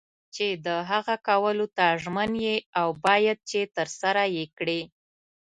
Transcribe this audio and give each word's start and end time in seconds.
چې 0.35 0.47
د 0.65 0.67
هغه 0.91 1.15
کولو 1.27 1.65
ته 1.77 1.85
ژمن 2.03 2.31
یې 2.45 2.55
او 2.79 2.87
باید 3.05 3.37
چې 3.49 3.59
ترسره 3.77 4.23
یې 4.35 4.45
کړې. 4.57 4.81